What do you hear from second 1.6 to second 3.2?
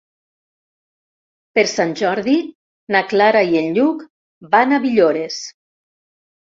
Sant Jordi na